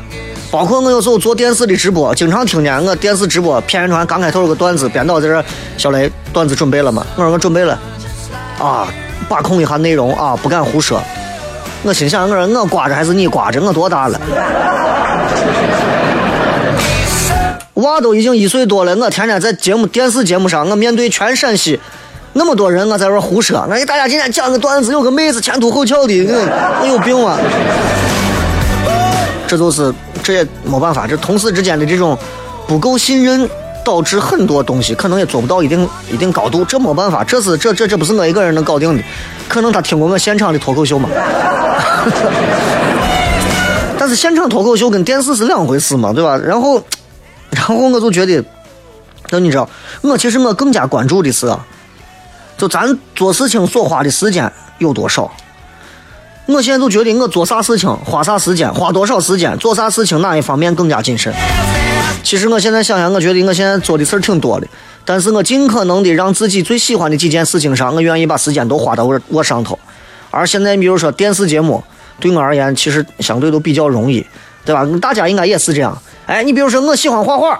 [0.51, 5.43] 包括我有时候做电视的直播，经常听见我电视直播片传刚开头有个段子，编导在这，
[5.77, 7.03] 小雷，段子准备了吗？
[7.15, 7.77] 我说我准备了，
[8.59, 8.87] 啊，
[9.27, 11.01] 把控一下内容啊，不敢胡说。
[11.81, 13.59] 我心想，我说我挂着还是你挂着？
[13.59, 14.21] 我多大了？
[17.73, 21.79] 娃都已经一岁多了，我天天在节目电视节目上，我面对全陕西。
[22.37, 26.13] 那么多人，我在这胡说，我给大家今天讲个段子，有个妹子前凸后翘的，
[26.79, 27.35] 我有病吗？
[29.47, 32.15] 这就是，这也没办法，这同事之间的这种
[32.67, 33.49] 不够信任，
[33.83, 39.03] 导致很多东西可能也做不到一定一定高度，这没办法，这是这这这不是我一个人能搞定的，
[39.49, 41.09] 可能他听过我现场的脱口秀嘛。
[43.97, 46.37] 但是现场脱口秀跟电视是两回事嘛，对吧？
[46.37, 46.79] 然后，
[47.49, 48.43] 然后我就觉得，
[49.31, 49.67] 那你知道，
[50.01, 51.51] 我其实我更加关注的是。
[52.57, 55.31] 就咱做事情所花的时间有多少？
[56.47, 61.33] 我现在就觉得我做啥事情花啥时间，花多少时间做啥事情哪一方面更加谨慎。
[62.23, 64.67] 其实我现在想想，我觉得我现在做的事儿挺多的，
[65.03, 69.77] 但是我尽可能的让自己最喜欢的几件事情上，我愿意把时间都花到我我上头。
[70.31, 71.83] 而现在，比如说电视节目，
[72.19, 74.25] 对我而言其实相对都比较容易，
[74.65, 74.87] 对吧？
[75.01, 76.01] 大家应该也是这样。
[76.25, 77.59] 哎，你比如说我喜欢画画，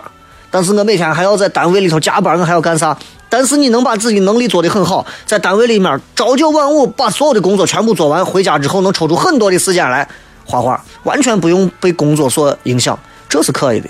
[0.49, 2.97] 但是我每天还要在单位里头加班，我还要干啥？
[3.29, 10.07] 但是你能把自己能力做得很好，在单位里面朝九晚五，把所有的工作全部做完，回家之后能抽出很多的时间来
[10.45, 13.89] 画画，完全不用被工作所影响，这是可以的。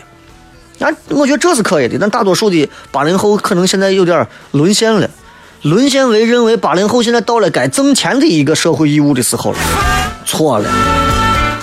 [0.80, 1.98] 啊，我觉得这是可以的。
[2.00, 5.10] 但大多数的八零后可能现在有点沦陷了，
[5.64, 9.58] 沦陷为认为八零后现在到了该挣钱的一个社会义务的时候了，
[10.26, 10.70] 错了。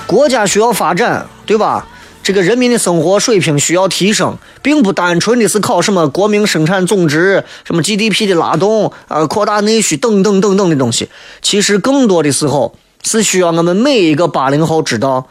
[0.07, 1.87] 国家需要发展，对吧？
[2.25, 11.11] 这个人民的生活水平需要提升，并不单纯的是靠什么国民生产总值、什么 GDP 的拉动，呃，扩大内需等等等等的东西。
[11.43, 15.29] 其实更多的时候是需要我们每一个八零后知道，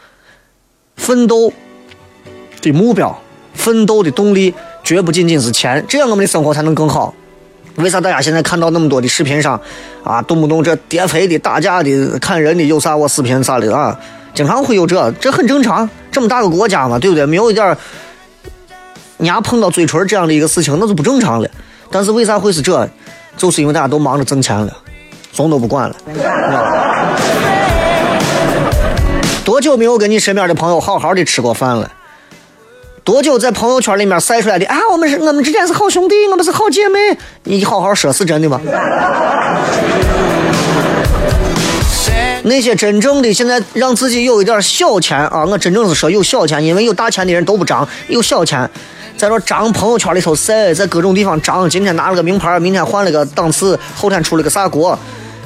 [0.96, 1.52] 奋斗
[2.62, 3.20] 的目标、
[3.54, 4.54] 奋斗的动力
[4.84, 7.12] 绝不仅仅是钱，这样我们的生活才能更好。
[7.74, 9.60] 为啥大家现在看到那么多的视频上，
[10.04, 13.98] 啊，动不动这跌飞的、打架的、砍人的，有啥我视频啥的啊？
[14.34, 15.88] 经常会有这，这很正常。
[16.10, 17.24] 这么大个国家嘛，对不对？
[17.24, 17.76] 没有一点
[19.18, 21.48] 牙碰到嘴唇这样的一个事情，那就不正常了。
[21.90, 22.88] 但是为啥会是这？
[23.36, 24.72] 就是因为大家都忙着挣钱了，
[25.32, 25.96] 怂都不管了。
[29.44, 31.90] 多久没有跟你身边的朋友好好的吃过饭了？
[33.02, 34.78] 多久在朋友圈里面晒出来的啊？
[34.90, 36.98] 我们是我们之间是好兄弟，我们是好姐妹。
[37.42, 38.60] 你好好说，是真的吗？
[42.46, 48.68] 那些真正的现在让自己有一点小钱啊，我真正是说有小钱，因为有大钱的人都不张，有小钱，
[49.16, 54.98] 在这张朋友圈里头晒，在各种地方张，今天拿了个名牌，明天换了个档次，后天出了个啥国？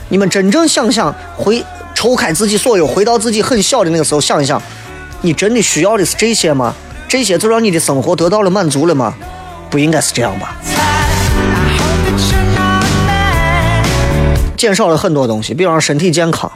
[0.08, 4.60] 你们真正想想，回抽开自己所有，回到自己很小的那个时候想一想，
[5.22, 6.74] 你真的需要的是这些吗？
[7.06, 9.14] 这些就让你的生活得到了满足了吗？
[9.70, 10.56] 不应该是这样吧？
[14.56, 16.50] 减少了很多东西，比方身体健康。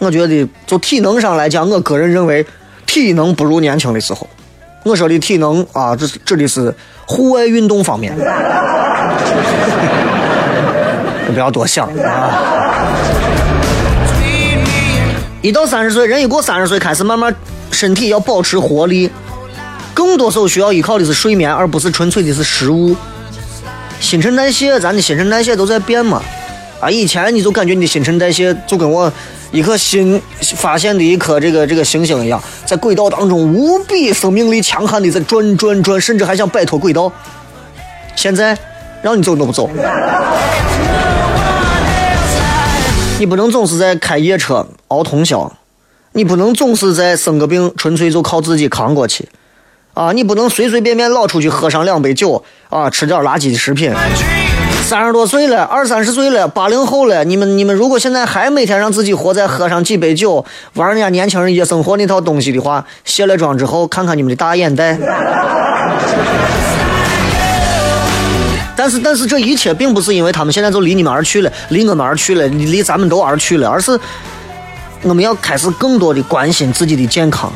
[0.00, 2.44] 我觉得，就体能上来讲，我个人认为，
[2.86, 4.26] 体能不如年轻的时候。
[4.82, 6.74] 我说的体能啊，这是指的是
[7.06, 8.16] 户外运动方面。
[11.26, 12.88] 你 不要多想啊！
[15.42, 17.34] 一到三十岁，人一过三十岁，开始慢慢
[17.70, 19.10] 身体要保持活力，
[19.92, 22.96] 更多时候需要依靠的是睡眠，而不是纯粹的是食物。
[24.00, 26.22] 新陈代谢，咱的新陈代谢都在变嘛。
[26.80, 29.12] 啊，以前你就感觉你的新陈代谢就跟我。
[29.52, 37.12] 一颗新发现的一颗这个这个行星一样，在轨道当中无比生命力强悍的在转转转，甚至还想摆脱轨道。
[38.14, 38.56] 现在
[39.02, 39.68] 让你走都不走，
[43.18, 45.52] 你不能总是在开夜车熬通宵，
[46.12, 49.28] 你不能总是在生个病纯粹就靠自己扛过去
[49.94, 50.12] 啊！
[50.12, 53.92] 你不能随随便便老出去喝上两杯酒啊，吃点垃圾的食品。
[54.82, 64.98] 三十多岁了，二三十岁了，八零后了，你们你们如果现在还每天让自己活在喝上几杯酒，玩人家年轻人夜生活那套东西的话，卸了妆之后看看你们的大眼袋。
[68.76, 73.96] 但是但是这一切并不是因为他们现在就离你们而去了，离我们而去了，离咱们都而去了，而是
[75.02, 77.52] 我们要开始更多的关心自己的健康，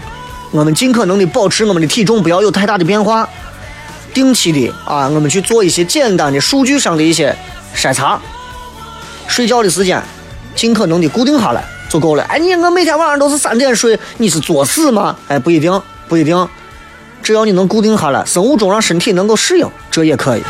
[0.52, 3.28] 我们尽可能的保持我们的体重不要有太大的变化，
[4.14, 7.36] 定期的啊，我们去做一些简单的数据上的一些
[7.76, 8.18] 筛查，
[9.26, 10.00] 睡觉的时间
[10.54, 12.22] 尽可能的固定下来就够了。
[12.28, 15.16] 哎，你我每天晚上都是三点睡，你是作死吗？
[15.28, 16.48] 哎，不一定，不一定。
[17.22, 20.42] 只要你能固定下来，生物钟让身体能够适应，这也可以。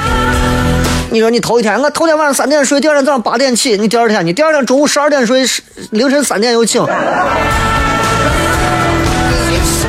[1.10, 5.46] 你说你头一天，我头天晚上三点睡，第二天早上八点起，你第二天你第二天中午十二点睡，
[5.90, 6.84] 凌晨三点又醒。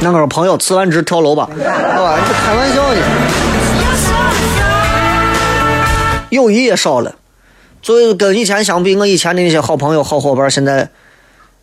[0.02, 1.50] 那个朋友辞完职跳楼吧，
[1.96, 2.20] 好吧？
[2.20, 3.00] 你开玩笑呢。
[6.36, 7.16] 友谊也少了，
[7.82, 10.88] 所以跟以前相比，我以前的那些好朋友、好伙伴，现在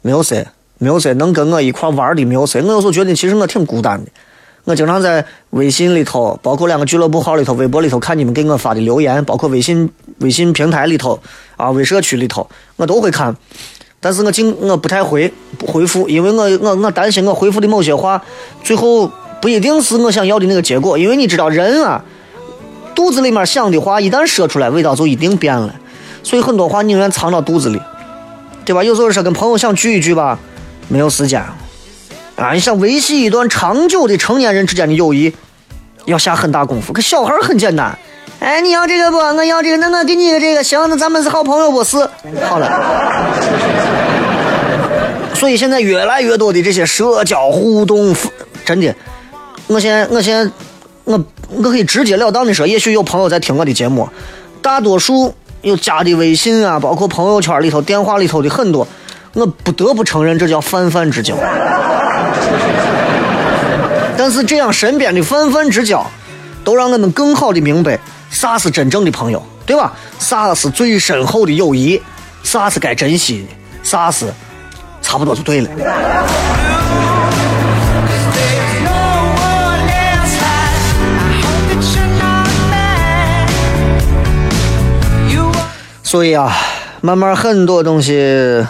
[0.00, 0.44] 没有谁，
[0.78, 2.60] 没有谁能跟我一块玩的，没有谁。
[2.62, 4.10] 我有时候觉得，其实我挺孤单的。
[4.64, 11.18] 我经常在微信里头，包括两个俱乐部号里头、微博里头看你们给我发的留言，包括微信微信平台里头
[11.56, 13.36] 啊、微社区里头，我都会看。
[13.98, 18.22] 但是我尽我不太回不回复，因为我我我担心我回复的某些话，
[18.62, 20.96] 最后不一定是我想要的那个结果。
[20.96, 22.04] 因为你知道人啊，
[22.94, 25.74] 肚子里面想的话一旦说出来，味道就一定变了。
[26.22, 27.80] 所以很多话宁愿藏到肚子里，
[28.64, 28.84] 对吧？
[28.84, 30.38] 有时候说跟朋友想聚一聚吧，
[30.88, 31.42] 没有时间。
[32.36, 35.32] 啊，你想维系一段长久的成年人之间的友谊，
[36.06, 36.92] 要下很大功夫。
[36.92, 37.96] 可小孩很简单，
[38.40, 39.16] 哎，你要这个不？
[39.16, 41.84] 我要这个，那我给你个这个，行，那咱们是好朋友不？
[41.84, 41.98] 是，
[42.48, 42.68] 好了。
[45.34, 48.14] 所以现在越来越多的这些社交互动，
[48.64, 48.94] 真的，
[49.66, 50.50] 我现在，我现在，
[51.04, 54.08] 我我可以直截了当的说，也许有朋友在听我的节目，
[54.60, 58.86] 大多数有加的微信啊，包括朋友圈里头、电话里头的很多，
[59.32, 61.34] 我不得不承认，这叫泛泛之交。
[64.16, 66.06] 但是这样身边的泛泛之交，
[66.62, 67.98] 都让我们更好的明白
[68.30, 69.92] 啥是真正的朋友，对吧？
[70.18, 72.00] 啥是最深厚的友谊？
[72.44, 73.48] 啥是该珍惜的？
[73.82, 74.26] 啥是
[75.00, 75.70] 差不多就对了。
[86.12, 86.52] 所以啊，
[87.00, 88.62] 慢慢很多东西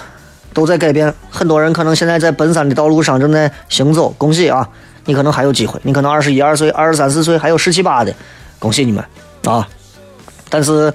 [0.55, 4.69] 都在改变，很多人可能现在在奔三的道路上正在行走，恭喜啊！
[5.07, 8.15] 你可能还有机会，你可能二十一二岁、二十三四岁，还有十七八的，
[8.61, 9.05] 恭喜你们
[9.45, 9.67] 啊！
[10.49, 10.95] 但是，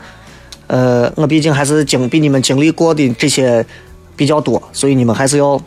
[0.67, 3.65] 呃，我毕竟还是经比你们经历过的这些
[4.15, 5.61] 比较多，所以你们还是要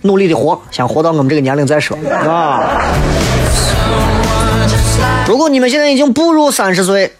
[0.00, 2.80] 努力的活，先活到我们这个年龄再说啊！
[5.28, 7.12] 如果你们现在已经步入三十岁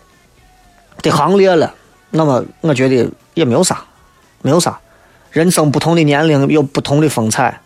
[1.03, 1.75] 的行列了，
[2.17, 3.85] 那么我觉得也没有啥，
[4.43, 4.79] 没有啥。
[5.31, 7.61] 人生不同的年龄有不同的风采，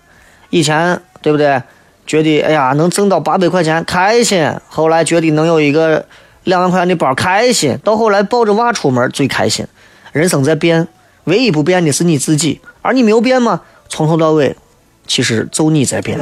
[0.50, 1.62] 以前对不对？
[2.06, 4.52] 觉得哎呀，能挣到八百块钱开心。
[4.68, 6.04] 后来觉得能有一个
[6.42, 7.78] 两万块钱的包开心。
[7.84, 9.64] 到后来抱着娃出门最开心。
[10.10, 10.88] 人生在变，
[11.24, 13.60] 唯一不变的是你自己，而你没有变吗？
[13.88, 14.56] 从头到尾，
[15.06, 16.18] 其实就你在变。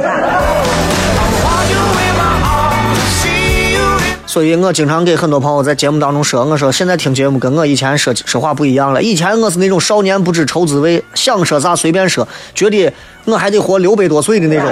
[4.29, 9.01] 所以我经常给很多朋友在节目当中说，我说现在听节目跟我以前说说话不一样了。
[9.01, 12.93] 以前我是那种少年不知愁滋味，想说啥随便说，觉得
[13.25, 14.71] 我还得活六百多岁的那种。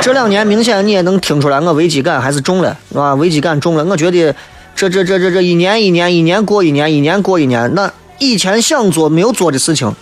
[0.00, 3.14] 这两年明显你也能听出来，我危机感还是重了，是吧？
[3.16, 3.84] 危机感重了。
[3.84, 4.34] 我觉得
[4.74, 9.94] 这这这这这一年一年一年过一年，一年过一年，那以前想做没有做的事情，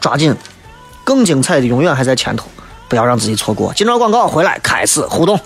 [0.00, 0.34] 抓紧，
[1.04, 2.48] 更精彩的永远还在前头，
[2.88, 3.72] 不要让自己错过。
[3.74, 5.38] 进段广告回来开始互动。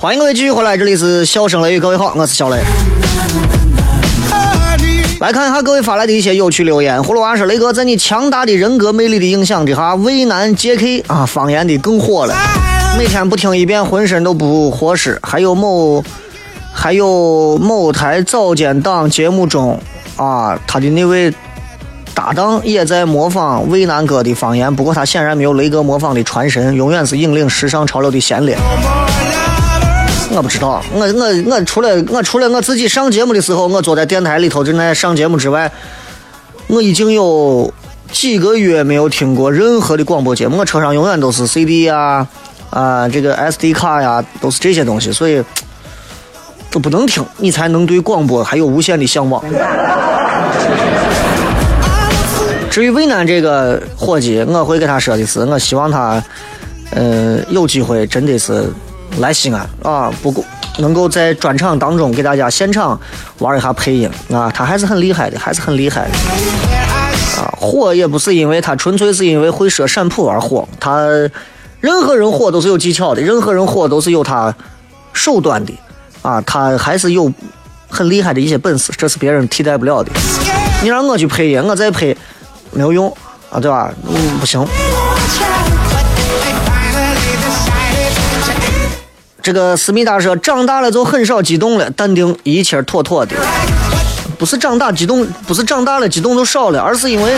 [0.00, 2.60] 欢迎各位继续回来，这里是笑声雷雨，各位好，我是小雷。
[5.22, 7.00] 来看一下各位发来的一些有趣留言。
[7.00, 12.34] 葫芦娃说：“雷哥，在你强大的人格魅力的影响之下，渭南 JK 啊方言的更火了，
[12.98, 15.16] 每天不听一遍浑身都不合适。
[15.22, 16.02] 还有某
[16.72, 19.78] 还有某台早间档节目中
[20.16, 21.32] 啊，他的那位
[22.12, 28.58] 搭档也在模仿渭南哥的方言，不过他显然没有雷哥模仿的传神，永远是引领时尚潮流的先烈。”
[30.34, 35.70] 我不知道，我我我除了我除了我自己上节目的时候，我坐在电台里头正在上节目之外，
[36.68, 37.72] 我已经有
[38.10, 40.56] 几个月没有听过任何的广播节目。
[40.56, 42.26] 我车上永远都是 CD 呀、
[42.70, 45.12] 啊，这个 SD 卡呀，都是这些东西。
[45.12, 45.42] 所以，
[46.70, 49.44] 都不能听，你才能对广播还有无限的向往。
[52.70, 56.22] 至于渭南这个伙计，我会给他说的是，我希望他，
[56.92, 58.66] 呃，有机会真的是
[59.18, 60.44] 来西安啊，不过
[60.78, 62.98] 能够在专场当中给大家现场
[63.38, 67.42] 玩一下配音啊，他还是很厉害的，还是很厉害的。
[67.42, 71.06] 啊，火也不是因为他纯粹是因为会说陕普而火，他
[71.80, 74.54] 任何人火都是有技巧的，任何人火都是有他
[75.12, 75.72] 手段的，
[76.22, 77.32] 啊，他还是有
[77.88, 80.10] 很厉害的一些本事，这是别人替代不了的。
[80.82, 82.16] 你让我去配音，我再配
[82.72, 83.14] 没有用
[83.50, 83.92] 啊，对吧？
[84.08, 84.66] 嗯，不行。
[89.42, 93.34] 这个思密达说，长大了就很少激动了，淡定，一切妥妥的。
[94.38, 97.36] 不是长大激动，不是长大了激动就少了，而是因为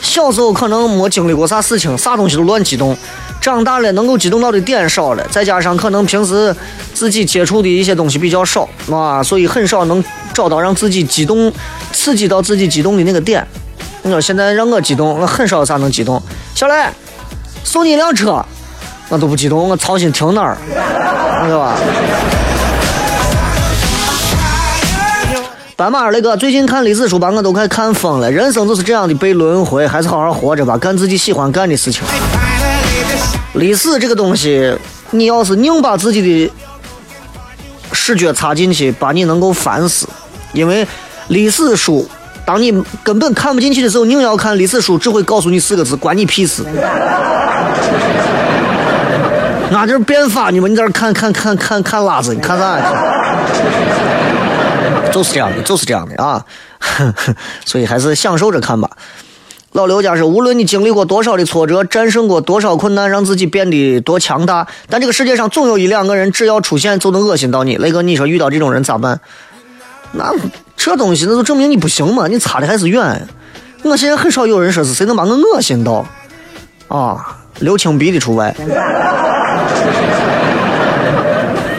[0.00, 2.96] 小时候可能没经历过啥事情，啥东西都乱激动。
[3.40, 6.54] 长大了能够激动到的点少了，再加上可能平时
[6.94, 11.52] 自己接触的一些东西比较少啊，所以很少能找到让自己激动、
[11.92, 13.44] 刺激到自己激动的那个点。
[14.02, 16.22] 你说现在让我激动，我很少有啥能激动。
[16.54, 16.74] 小雷，
[17.64, 18.44] 送你一辆车，
[19.12, 20.56] 我都不激动，我操心停哪儿，
[21.44, 21.74] 知道吧？
[25.76, 28.30] 斑马那个最近看历史书把我都快看疯了。
[28.30, 32.02] 人生就是这样的被轮回，还是好好活着吧，干自己喜欢干的事情。
[33.52, 34.74] 历史这个东西，
[35.10, 36.50] 你要是硬把自己的
[37.92, 40.08] 视觉插进去，把你能够烦死。
[40.54, 40.88] 因为
[41.28, 42.08] 历史书，
[42.46, 46.64] 当你根本看不进去的时候，硬要看历史书，只会告诉你四个字：关你屁事。
[49.72, 50.68] 那就是变法呢嘛？
[50.68, 52.78] 你在这看看看看看拉子，你看啥？
[55.10, 56.44] 就是这样的，就是这样的啊！
[57.64, 58.90] 所以还是享受着看吧。
[59.72, 67.76] 老刘家是，无论你经历过多少的挫折，战胜过多少困难，让自己变得多强大，但这个世界上总有一两个人，只要出现就能恶心到你。
[67.76, 69.18] 雷哥，你说遇到这种人咋办？
[70.12, 70.30] 那
[70.76, 73.26] 这东西那就证明你不行嘛，你差的还是远。
[73.82, 76.06] 我现在很少有人说是谁能把我恶心到
[76.88, 78.54] 啊，流清鼻的除外，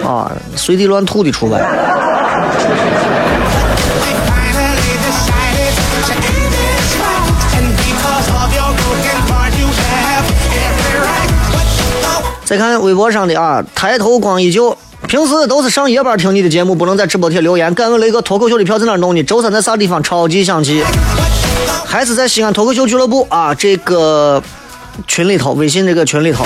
[0.05, 1.61] 啊，随地乱吐的除外。
[12.45, 14.77] 再看微博上的啊，抬头光依旧。
[15.07, 17.73] 平时都是上夜班听你的节目，不能在直播贴留言。
[17.73, 19.21] 敢问雷哥，脱口秀的票在哪弄呢？
[19.23, 20.01] 周三在啥地方？
[20.01, 20.81] 超级想去，
[21.85, 23.53] 还是在西安脱口秀俱乐部啊？
[23.53, 24.41] 这个
[25.07, 26.45] 群里头，微信这个群里头。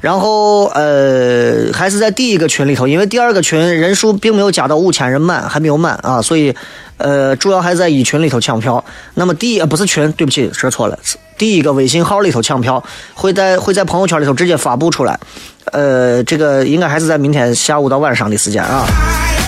[0.00, 6.54] 然后呃，还是在第一个群里头，因为第二个群人数并没有加到五千人满，还没有满啊，所以
[6.98, 8.84] 呃，主要还在一群里头抢票。
[9.14, 10.98] 那么第一不是群，对不起，说错了，
[11.38, 15.18] 第一个微信号里头抢票，会在会在朋友圈里头直接发布出来。
[15.72, 18.84] 呃，这个应该还是在明天下午到晚上的时间啊。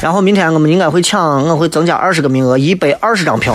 [0.01, 3.55] 然后明天我们应该会抢，我会增加二十个名额，一百二十张票。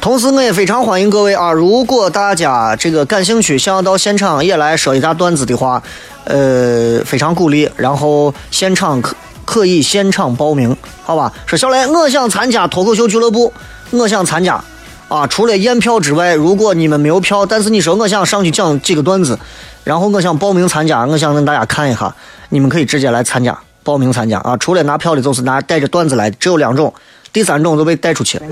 [0.00, 1.52] 同时，我也非常欢迎各位啊！
[1.52, 5.82] 如果大家这个感兴趣，想要到现场也来说一下段子的话，
[6.24, 7.68] 呃，非常鼓励。
[7.76, 11.32] 然后现场可可以现场报名，好吧？
[11.46, 13.52] 说小雷，我想参加脱口秀俱乐部，
[13.90, 14.62] 我想参加
[15.08, 15.26] 啊！
[15.26, 19.38] 除了验票之外，如果你们没有票，但是你说我想上去讲几个段子，
[19.84, 22.14] 然后我想报名参加，我想让大家看一下，
[22.48, 24.56] 你们可以直接来参加，报名参加啊！
[24.56, 26.92] 除了拿票的，就是拿带着段子来，只有两种，
[27.32, 28.44] 第三种都被带出去了。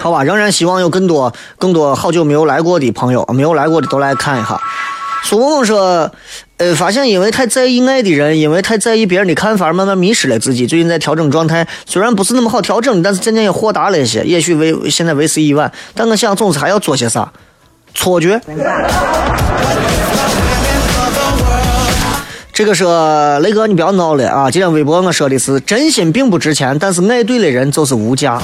[0.00, 4.58] 好吧，仍然希望有更多、更多好久没有来过的朋友，没有来过的都来看一下。
[5.22, 6.10] 苏萌萌说
[6.56, 10.66] ：“呃，发现因为太在意爱的人，因为太在意别人的看法，慢慢迷失了自己。
[10.66, 14.24] 最近在调整状态，虽然不是那么好调整，但是渐渐也豁达了一些。
[14.24, 17.30] 也许为现在为时已晚，但我想总是还要做些啥。
[17.94, 18.40] 错觉。
[22.52, 24.50] 这个说雷哥，你不要闹了啊！
[24.50, 28.38] 今天微博我说的是真心并不值钱，但是爱对的人就是无价。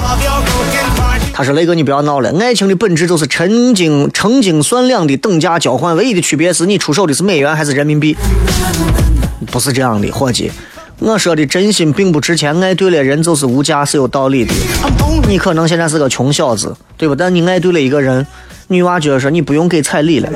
[1.33, 2.33] 他说：“雷哥，你不要闹了。
[2.39, 8.17] 爱情的本质就是称斤成斤算两的等价交换，唯一的区别是你出手的是美元还是人民币。
[9.51, 10.51] 不是这样的，伙计。
[10.97, 14.53] 我说的真心并不值钱，爱对了人就是无价，是有道理的。
[15.27, 17.13] 你可能现在是个穷小子，对吧？
[17.15, 18.25] 但你爱对了一个人，
[18.69, 20.29] 女娃觉得说你不用给彩礼了。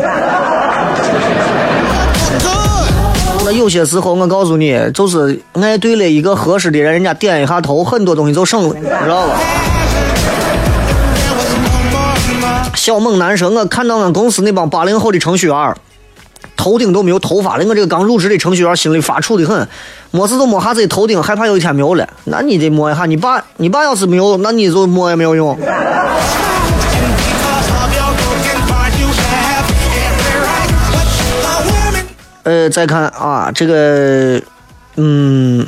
[3.52, 9.40] 有些时候，我告诉你，就是爱对了一个合适的人，人家点一下头，很多东西就省了，知道吧？”
[12.76, 15.76] 小猛男神：“我看到俺公司那帮八零后的程序员，
[16.58, 17.66] 头顶都没有头发了。
[17.66, 19.68] 我这个刚入职的程序员心里发怵的很，
[20.10, 22.08] 没事就摸下自己头顶，害怕有一天没有了。
[22.24, 25.56] 那你得摸一下，你爸，你爸要是没有，那你就摸也没有用。”
[32.44, 34.42] 呃，再看啊，这个，
[34.96, 35.66] 嗯，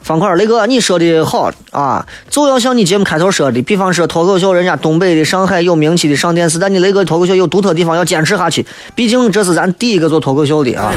[0.00, 8.66] 方块雷哥，你说的好啊，就要像你节目开头说的，比方说脱口秀，人家东北的、上海有名气的上电视，但你雷哥脱口秀有独特地方，要坚持下去。
[8.94, 10.92] 毕竟这是咱第一个做脱口秀的啊。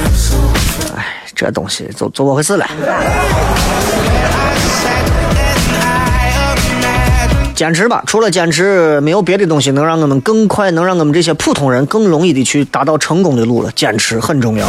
[0.96, 2.66] 哎，这东西就就么回事了。
[7.56, 13.72] 坚持吧，除了坚持，没有别的东西能让我们更快，能让我们这些普通人更容易的去达到成功的路了。
[13.74, 14.68] 坚持很重要。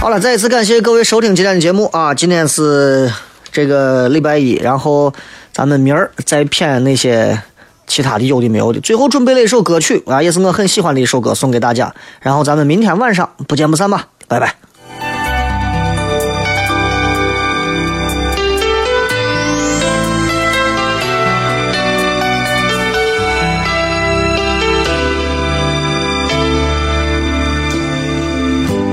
[0.00, 2.12] 好了，再一次感谢各位收听今天的节目啊！
[2.12, 3.12] 今天是
[3.52, 5.14] 这个礼拜一，然后
[5.52, 7.40] 咱们明儿再骗那些
[7.88, 8.80] 其他的有的没有的。
[8.80, 11.92] 最后准备了一首歌曲啊，也是我很喜欢的一首歌，送给大家。
[12.20, 14.54] 然后咱们明天晚上不见不散吧，拜拜。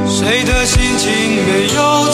[0.07, 1.11] 谁的心情
[1.45, 2.09] 没有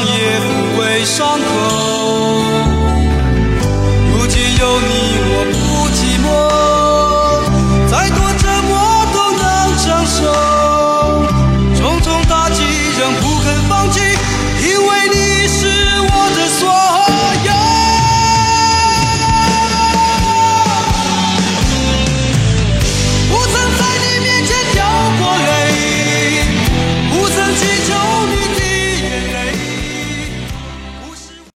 [0.00, 1.38] 也不会，伤